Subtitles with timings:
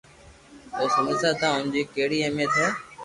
[0.73, 2.69] اهو سمجهندا ته ان جي ڪهڙي اهميت آهي،